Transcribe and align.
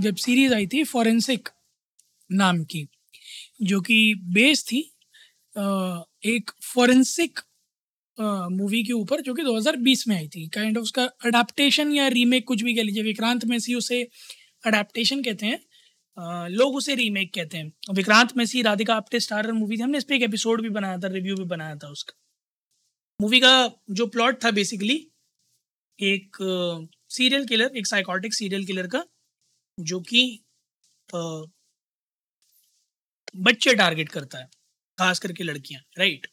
Web 0.00 0.16
series 0.16 0.54
आई 0.54 0.66
थी 0.66 0.82
forensic 0.86 1.48
नाम 2.30 2.62
की, 2.64 2.86
जो 3.62 3.80
कि 3.80 4.14
बेस 4.34 4.64
थी 4.64 4.80
एक 6.26 6.50
फॉरेंसिक 6.64 7.40
मूवी 8.18 8.82
के 8.84 8.92
ऊपर, 8.92 9.20
जो 9.20 9.34
कि 9.34 9.42
2020 9.42 10.06
में 10.08 10.16
आई 10.16 10.28
थी। 10.28 10.46
काइंड 10.48 10.78
ऑफ़ 10.78 10.82
उसका 10.82 11.04
अडाप्टेशन 11.24 11.92
या 11.92 12.06
रीमेक 12.10 12.46
कुछ 12.46 12.62
भी 12.62 12.74
कह 12.74 12.82
लीजिए, 12.82 13.02
विक्रांत 13.02 13.44
मैसी 13.44 13.74
उसे 13.74 14.02
अडाप्टेशन 14.64 15.22
कहते 15.22 15.46
हैं 15.46 15.58
लोग 16.50 16.74
उसे 16.76 16.94
रीमेक 16.94 17.32
कहते 17.34 17.58
हैं। 17.58 17.94
विक्रांत 17.94 18.36
मैसी, 18.36 18.62
राधिका, 18.62 18.94
आप्टे 18.94 19.20
स्टारर 19.20 19.52
मूवी 19.52 19.76
थी। 19.76 19.82
हमने 19.82 19.98
इस 19.98 20.04
पर 20.04 20.14
एक 20.14 20.22
एपिसोड 20.22 20.62
भी 20.62 20.68
बनाया 20.70 20.98
था 20.98 21.08
रिव्यू 21.08 21.36
भी 21.36 21.44
बनाया 21.46 21.76
था 21.76 21.88
उसका। 21.88 22.16
मूवी 23.20 23.40
का 23.40 23.52
जो 23.90 24.06
प्लॉट 24.06 24.44
था 24.44 24.50
बेसिकली 24.50 24.96
एक 25.98 26.36
सीरियल 27.10 27.46
किलर 27.46 27.76
एक 27.76 27.86
साइकोटिक 27.86 28.34
सीरियल 28.34 28.64
किलर 28.66 28.86
का 28.86 29.04
जो 29.78 30.00
कि 30.02 30.22
बच्चे 33.38 33.74
टारगेट 33.74 34.08
करता 34.08 34.38
है, 34.38 34.48
खास 34.98 35.18
करके 35.18 35.44
लड़कियाँ, 35.44 35.82
राइट? 35.98 36.26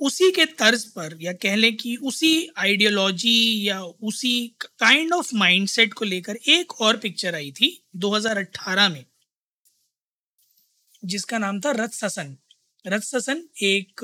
उसी 0.00 0.30
के 0.32 0.44
तर्ज 0.58 0.84
पर 0.92 1.16
या 1.22 1.32
कह 1.32 1.54
लें 1.56 1.76
कि 1.76 1.94
उसी 2.02 2.32
आइडियोलॉजी 2.58 3.68
या 3.68 3.80
उसी 3.82 4.32
काइंड 4.60 5.12
ऑफ़ 5.14 5.34
माइंडसेट 5.36 5.94
को 5.94 6.04
लेकर 6.04 6.36
एक 6.48 6.80
और 6.80 6.96
पिक्चर 6.96 7.34
आई 7.34 7.50
थी 7.52 7.68
2018 7.96 8.88
में, 8.88 9.04
जिसका 11.02 11.38
नाम 11.38 11.60
था 11.60 11.70
रथ 11.74 11.94
ससन। 11.94 12.36
रथ 12.84 13.00
ससन 13.02 13.42
एक 13.64 14.00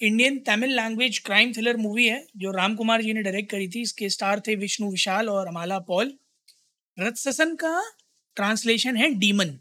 Indian 0.00 0.38
Tamil 0.38 0.74
language 0.76 1.18
crime 1.18 1.52
thriller 1.52 1.76
movie 1.76 2.06
है, 2.06 2.26
जो 2.36 2.50
राम 2.50 2.74
कुमार 2.74 3.02
जी 3.02 3.12
ने 3.12 3.22
डायरेक्ट 3.22 3.50
करी 3.50 3.68
थी। 3.68 3.80
इसके 3.82 4.08
स्टार 4.10 4.40
थे 4.46 4.54
विष्णु 4.56 4.90
विशाल 4.90 5.28
और 5.28 5.48
अमाला 5.48 5.78
पॉल। 5.88 6.12
रथ 6.98 7.16
ससन 7.18 7.54
का 7.54 7.80
ट्रांसलेशन 8.36 8.96
है 8.96 9.10
डीमन 9.14 9.58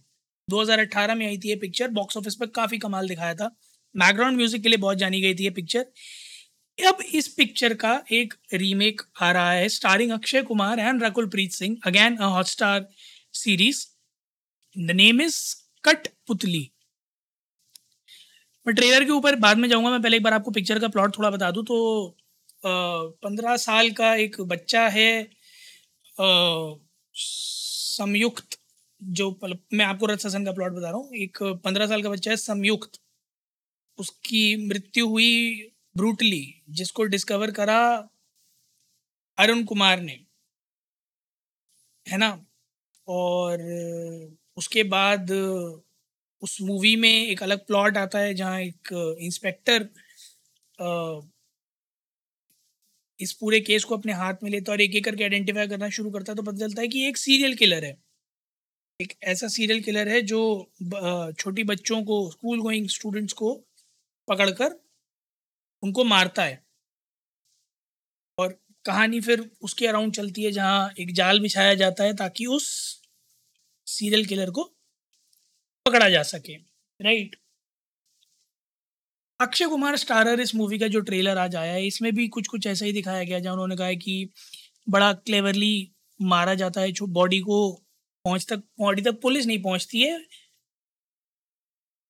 2018 0.48 1.16
में 1.16 1.26
आई 1.28 1.38
थी 1.38 1.50
ये 1.50 1.56
पिक्चर 1.56 1.88
बॉक्स 1.92 2.18
ऑफ़िस 2.18 2.36
पर 2.36 2.46
काफ़ी 2.56 2.78
कमाल 2.78 3.08
दिखाया 3.08 3.36
था। 3.36 3.48
बैकग्राउंड 3.96 4.38
म्यूज़िक 4.38 4.62
के 4.64 4.70
लिए 4.70 4.78
बहुत 4.78 4.98
जानी 4.98 5.22
गई 5.22 5.36
थी 5.36 5.44
ये 5.44 5.50
पिक्चर 5.52 5.86
अब 6.78 7.02
इस 7.14 7.28
पिक्चर 7.28 7.74
का 7.74 7.94
एक 8.12 8.34
रीमेक 8.54 9.02
आ 9.22 9.32
रहा 9.32 9.52
है 9.52 9.68
starring 9.70 10.12
Akshay 10.12 10.42
Kumar 10.42 10.80
and 10.80 11.04
Rakul 11.04 11.28
Preet 11.30 11.52
Singh 11.52 11.78
again 11.86 12.16
a 12.18 12.26
Hotstar 12.28 12.88
series 13.34 13.86
the 14.76 14.92
name 14.96 15.22
is 15.22 15.40
Cuttputlli 16.28 16.70
मैं 18.70 18.76
ट्रेलर 18.76 19.04
के 19.06 19.12
ऊपर 19.12 19.36
बाद 19.36 19.58
में 19.58 19.70
जाऊँगा 19.70 19.90
मैं 19.90 20.02
पहले 20.02 20.18
एक 20.18 20.24
बार 20.24 20.34
आपको 20.34 20.52
पिक्चर 20.52 20.80
का 20.80 20.88
प्लॉट 20.88 21.18
थोड़ा 21.18 21.30
बता 21.30 21.52
दूँ 21.52 21.64
तो 21.66 22.18
पंद्रह 23.24 23.58
साल 23.58 23.92
का 23.92 24.16
एक 24.16 24.42
बच्चा 24.42 24.88
है 24.90 25.24
अ, 26.20 26.76
संयुक्त 27.14 28.60
जो 29.04 29.40
मैं 29.74 29.86
आपको 29.86 30.06
रथ 30.06 30.18
ससन 30.18 30.46
का 30.46 30.52
प्लॉट 30.52 30.72
बता 30.72 30.90
रहा 30.90 30.98
हूँ 30.98 31.16
एक 31.16 31.38
पंद्रह 31.44 31.88
साल 31.88 32.04
का 32.04 32.10
बच्चा 32.10 32.32
है 32.32 32.38
संयुक्त 32.38 33.00
उसकी 33.98 34.68
मृत्यु 34.68 35.08
हुई 35.08 35.32
ब्रूटली 35.98 36.62
जिसको 36.70 37.04
डिस्कवर 37.04 37.52
करा 37.52 38.10
अरुण 39.38 39.64
कुमार 39.64 40.00
ने 40.02 40.20
है 42.08 42.18
ना? 42.18 42.46
और 43.08 43.60
उसके 44.58 44.84
बाद 44.84 45.28
उस 46.42 46.58
मूवी 46.62 46.96
में 46.96 47.10
एक 47.12 47.44
अलग 47.44 47.66
प्लॉट 47.68 47.98
आता 47.98 48.20
है, 48.20 48.34
जहाँ 48.34 48.60
एक 48.62 49.18
इंस्पेक्टर 49.22 49.88
इस 53.20 53.32
पूरे 53.34 53.60
केस 53.60 53.84
को 53.84 53.98
अपने 53.98 54.14
हाथ 54.14 54.44
में 54.44 54.50
लेता 54.52 54.72
है 54.72 54.76
और 54.76 54.82
एक 54.82 54.96
एक 54.96 55.04
करके 55.06 55.24
आइडेंटिफाई 55.24 55.68
करना 55.68 55.90
शुरू 55.90 56.12
करता 56.12 56.32
है 56.32 56.36
तो 56.36 56.44
पता 56.44 56.58
चलता 56.58 56.82
है 56.82 56.88
कि 56.88 57.08
एक 57.08 57.18
सीरियल 57.18 57.56
किलर 57.56 57.86
है। 57.86 57.98
एक 59.00 59.14
ऐसा 59.24 59.48
सीरियल 59.48 59.82
किलर 59.84 60.10
है 60.10 60.22
जो 60.24 60.40
छोटी 61.40 61.64
बच्चों 61.64 62.02
को 62.04 62.30
स्कूल 62.32 62.62
गोइंग 62.62 62.88
स्टूडेंट्स 62.90 63.34
को 63.34 63.54
पकड़कर 64.28 64.80
उनको 65.84 66.04
मारता 66.04 66.44
है। 66.44 66.64
और 68.38 68.58
कहानी 68.86 69.22
फिर 69.22 69.50
उसके 69.62 69.88
अराउंड 69.88 70.14
चलती 70.14 70.44
है, 70.44 70.52
जहाँ 70.52 70.92
एक 71.00 71.14
जाल 71.14 71.40
बिछाया 71.40 71.74
जाता 71.76 72.04
है 72.04 72.16
ताकि 72.16 72.46
उस 72.48 72.68
सीरियल 73.88 74.26
किलर 74.26 74.52
को 74.52 74.72
पकड़ा 75.86 76.10
जा 76.10 76.24
सके 76.26 76.56
राइट 77.00 77.36
अक्षय 79.40 79.66
कुमार 79.68 79.96
स्टारर 79.98 80.40
इस 80.40 80.54
मूवी 80.56 80.78
का 80.80 80.88
जो 80.88 81.00
ट्रेलर 81.02 81.38
आज 81.38 81.56
आया 81.56 81.74
है, 81.74 81.86
इसमें 81.88 82.14
भी 82.16 82.28
कुछ 82.28 82.48
कुछ 82.48 82.68
ऐसा 82.68 82.86
ही 82.86 82.92
दिखाया 82.94 83.24
गया 83.24 83.40
जहाँ 83.40 83.54
उन्होंने 83.54 83.76
कहा 83.76 83.88
है 83.88 83.96
कि 83.98 84.30
बड़ा 84.88 85.12
क्लेवरली 85.14 85.92
मारा 86.20 86.56
जाता 86.56 86.82
है, 86.82 86.92
जो 86.92 87.08
बॉडी 87.08 87.40
को 87.40 87.72
पहुँच 88.26 88.46
तक 88.50 88.64
बॉडी 88.80 89.02
तक 89.02 89.20
पुलिस 89.22 89.46
नहीं 89.46 89.62
पहुँचती 89.64 90.02
है 90.02 90.20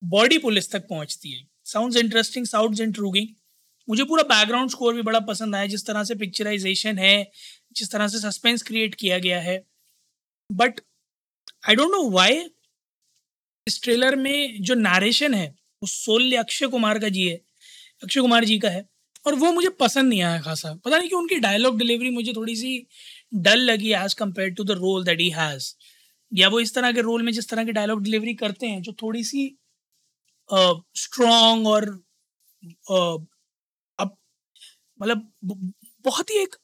बॉडी 0.02 0.38
पुलिस 0.40 0.72
तक 0.72 0.88
पहुँचती 0.90 1.32
है। 1.32 1.48
साउंड्स 1.66 1.98
इंटरेस्टिंग 1.98 2.46
साउंड्स 2.46 2.82
इंट्रूगिंग 2.82 3.28
मुझे 3.88 4.04
पूरा 4.04 4.24
बैकग्राउंड 4.26 4.70
स्कोर 4.70 4.94
भी 4.96 5.02
बड़ा 5.02 5.20
पसंद 5.20 5.56
आया, 5.56 5.66
जिस 5.68 5.86
तरह 5.88 6.04
से 6.04 6.16
पिक्चराइजेशन 6.16 6.98
है, 6.98 7.32
जिस 7.76 7.92
तरह 7.92 8.08
से 8.08 8.20
सस्पेंस 8.20 8.64
क्रिएट 8.64 8.96
किया 8.96 9.18
गया 9.20 9.40
है। 9.42 9.62
But 10.50 10.82
I 11.70 11.76
don't 11.76 11.92
know 11.92 12.10
why 12.10 12.44
इस 13.70 13.82
ट्रेलर 13.84 14.16
में 14.18 14.64
जो 14.64 14.76
नारेशन 14.78 15.34
है 15.34 15.48
वो 15.82 15.88
सोल्य 15.88 16.36
अक्षय 16.38 16.68
कुमार 16.70 17.00
का 17.00 17.10
जी 17.10 17.28
है 17.28 17.36
अक्षय 18.04 18.22
कुमार 18.22 18.46
जी 18.46 18.58
का 18.60 18.70
है 18.70 18.86
और 19.26 19.36
वो 19.36 19.52
मुझे 19.54 19.70
पसंद 19.80 20.10
नहीं 20.10 20.22
आया 20.24 20.42
खासा। 20.42 20.74
पता 20.86 20.98
नहीं 20.98 21.10
कि 21.10 21.16
उनकी 21.16 21.36
डायलॉग 21.40 21.78
डिलीवरी 21.80 22.10
मुझे 22.12 22.34
थोड़ी 22.34 22.56
सी 22.56 22.72
डल 23.48 23.60
लगी 23.64 23.92
as 23.96 24.14
compared 24.16 24.50
to 24.54 24.64
the 24.66 24.72
role 24.80 25.04
that 25.06 25.22
he 25.22 25.30
has 25.32 25.74
या 26.32 26.50
वो 26.50 26.60
इस 26.60 26.74
तरह 26.76 26.92
के 26.92 27.02
रोल 27.02 27.24
में 27.24 27.32
जिस 27.34 27.50
तरह 27.50 27.66
की 27.66 27.72
डायलॉग 27.74 28.04
डिलीवरी 28.04 28.34
करते 28.36 28.68
हैं 28.68 28.82
जो 28.82 28.94
थोड़ी 29.02 29.24
सी 29.24 29.50
स्ट्रॉन्ग 30.96 31.68
और 31.68 31.88
अ, 32.90 32.98
अब 34.00 34.16
मतलब 35.00 35.32
बहुत 36.06 36.30
ही 36.30 36.42
एक 36.42 36.56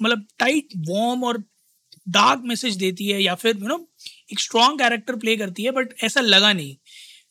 मतलब 0.00 0.26
टाइट 0.38 0.68
वॉर्म 0.88 1.24
और 1.24 1.42
डार्क 2.08 2.42
मैसेज 2.44 2.76
देती 2.76 3.08
है 3.08 3.22
या 3.22 3.34
फिर 3.36 3.56
यू 3.58 3.68
नो 3.68 3.78
एक 4.32 4.40
स्ट्रॉन्ग 4.40 4.78
कैरेक्टर 4.80 5.16
प्ले 5.16 5.36
करती 5.36 5.62
है 5.62 5.70
बट 5.70 5.94
ऐसा 6.04 6.20
लगा 6.20 6.52
नहीं। 6.52 6.76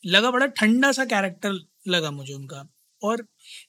लगा 0.06 0.30
बड़ा 0.30 0.46
ठंडा 0.46 0.92
सा 0.92 1.04
कैरेक्टर 1.04 1.58
लगा 1.88 2.10
मुझे 2.10 2.34
उनका। 2.34 2.68
और 3.02 3.24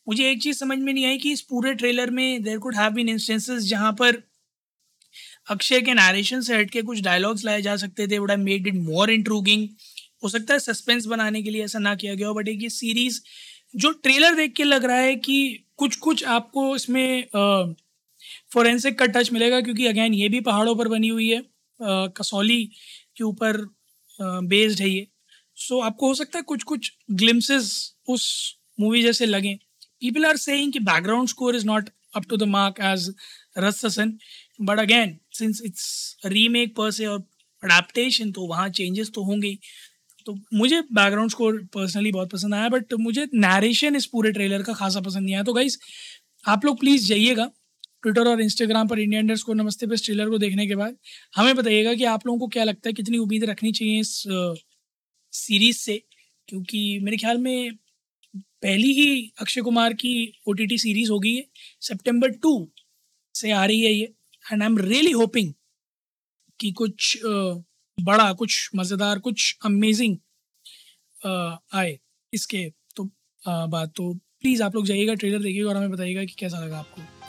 मुझे 0.10 0.32
एक 0.32 0.42
चीज़ 0.44 0.58
समझ 0.58 0.78
में 0.80 0.94
नहीं 0.94 1.06
आई 1.06 1.18
कि 1.18 1.32
इस 1.32 1.42
पूरे 1.42 1.74
ट्रेलर 1.74 2.10
में 2.10 2.44
there 2.44 2.58
could 2.60 2.76
have 2.76 2.92
been 2.92 3.10
instances 3.10 3.64
जहाँ 3.64 3.92
पर 3.94 4.22
अक्षय 5.50 5.82
के 5.82 5.94
नरेशन 5.94 6.42
से 6.42 6.58
हटके 6.58 6.82
कुछ 6.82 7.02
डायलॉग्स 7.02 7.46
लाए 7.46 7.62
जा 7.62 7.76
सकते 7.76 8.08
थे 8.08 8.18
would 8.20 8.32
made 8.40 8.68
it 8.68 8.76
more 8.76 9.12
intriguing 9.12 9.68
हो 10.24 10.30
सकता 10.30 10.54
है 10.54 10.60
सस्पेंस 10.60 11.06
बनाने 11.06 11.42
के 11.44 11.50
लिए 11.50 11.64
ऐसा 11.64 11.80
ना 11.80 11.96
किया 11.96 12.14
गया 12.16 12.28
हो 12.28 12.34
बट 12.34 12.48
एक 12.48 12.64
ये 12.64 12.70
सीरीज़ 12.70 13.22
जो 13.76 13.92
ट्रेलर 13.92 14.36
देख 14.36 14.54
के 14.54 14.64
लग 14.64 14.86
रहा 14.86 14.98
है 14.98 15.16
कि 15.16 15.38
कुछ 15.78 15.96
कुछ 15.98 16.24
आपको 16.26 16.76
इसमें 16.76 17.24
फोरेंसिक 18.54 19.00
का 19.00 19.06
टच 19.06 19.32
मिलेगा 19.32 19.62
क्योंकि 19.62 19.88
अगेन 19.88 20.14
ये 20.14 20.30
भी 20.30 20.40
पहाड़ों 20.42 20.76
पर 20.76 20.88
बनी 20.88 21.08
हुई 21.08 21.30
है। 21.30 21.40
अ, 21.40 22.08
कसौली 22.18 22.70
के 23.22 23.24
ऊपर 23.24 23.58
बेस्ड 24.20 24.82
है 24.82 24.90
ये। 24.90 25.08
सो 25.58 25.80
आपको 25.82 26.08
हो 26.08 26.14
सकता 26.16 26.38
है 26.38 26.44
कुछ 26.44 26.64
कुछ 26.64 26.92
ग्लिम्सेस 27.14 27.72
उस 28.10 28.24
मूवी 28.80 29.02
जैसे 29.04 29.26
लगें। 29.26 29.56
पीपल 29.56 30.26
आर 30.26 30.38
सेइंग 30.40 30.72
कि 30.74 30.80
background 30.82 31.28
score 31.30 31.56
is 31.56 31.66
not 31.66 31.90
up 32.16 32.26
to 32.30 32.38
the 32.38 32.44
mark 32.50 32.80
as 32.84 33.14
Ratsasan 33.58 34.18
but 34.62 34.80
again 34.80 35.18
since 35.34 35.62
it's 35.66 36.18
remake 36.26 36.76
per 36.92 37.06
और 37.06 37.20
अडेप्टेशन 37.64 38.32
तो 38.32 38.48
वहाँ 38.48 38.70
चेंजेस 38.72 39.12
तो 39.16 39.24
होंगे 39.24 39.58
तो 40.26 40.34
मुझे 40.54 40.82
बैकग्राउंड 40.94 41.32
स्कोर 41.32 41.58
पर्सनली 41.74 42.12
बहुत 42.12 42.32
पसंद 42.32 42.56
आया 42.56 42.70
बट 42.70 42.94
मुझे 43.00 43.28
नरेशन 43.36 43.96
इस 43.96 44.06
पूरे 44.06 44.32
ट्रेलर 44.32 44.64
का 44.64 44.74
खासा 44.74 45.00
पसंद 45.02 45.24
नहीं 45.24 45.36
आया। 45.36 45.44
तो 45.44 45.54
गाइज़ 45.54 45.78
आप 46.46 46.66
लोग 46.66 46.80
प्लीज़ 46.80 47.08
जाइएगा। 47.08 47.50
ट्विटर 48.04 48.28
और 48.28 48.42
इंस्टाग्राम 48.42 48.88
पर 48.88 49.00
इंडिया 49.00 49.20
इंडर्स 49.22 49.44
को 49.44 49.54
नमस्ते 49.54 49.88
पे 49.88 49.96
ट्रेलर 49.98 50.30
को 50.30 50.38
देखने 50.38 50.68
के 50.68 50.76
बाद 50.76 50.96
हमें 51.36 51.56
बताइएगा 51.56 51.94
कि 51.94 52.04
आप 52.06 52.26
लोगों 52.28 52.40
को 52.40 52.48
क्या 52.48 52.64
लगता 52.64 52.90
है, 52.90 52.94
कितनी 52.94 53.18
उम्मीद 53.18 53.44
रखनी 53.46 53.72
चाहिए 53.72 54.00
इस 54.00 54.24
सीरीज़ 55.34 55.78
से? 55.78 56.02
क्योंकि 56.50 57.00
मेरे 57.02 57.18
ख्याल 57.18 57.38
में 57.38 57.78
पहली 58.36 58.92
ही 58.94 59.32
अक्षय 59.42 59.62
कुमार 59.62 59.94
की 59.94 60.12
ओ 60.48 60.54
टी 60.54 60.66
टी 60.68 60.78
सीरीज़ 60.78 61.12
होगी 61.12 61.36
ये 61.36 61.48
सितंबर 61.82 62.32
टू 62.38 62.52
से 63.36 63.52
आ 63.52 63.66
रही 63.66 63.82
है 63.82 63.92
ये। 63.94 64.14
And 64.46 64.62
I 64.62 64.66
am 64.66 64.78
really 64.80 65.12
hoping 65.12 65.54
कि 66.60 66.72
कुछ 66.74 67.18
बड़ा, 67.26 68.32
कुछ 68.34 68.70
मज़ेदार, 68.76 69.20
कुछ 69.20 69.58
अमेजिंग 69.66 70.18
आए 71.74 71.98
इसके। 72.34 72.70
तो 72.96 73.10
बात 73.44 73.94
तो 73.96 74.14
प्लीज़ 74.14 74.64
आप 74.64 74.76
लोग 74.76 74.86
जाइएगा 74.86 75.14
ट्रेलर 75.16 75.42
देखिएगा 75.42 75.70
और 75.70 75.78
हमें 75.78 75.92
बताइएगा 75.92 76.24
कि 76.26 76.36
कैसा 76.40 76.66
लगा 76.66 76.80
आपको। 76.80 77.21